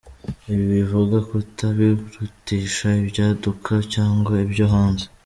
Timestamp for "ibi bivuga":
0.51-1.17